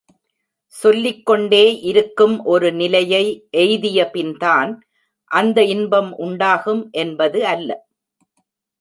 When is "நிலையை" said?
2.73-3.23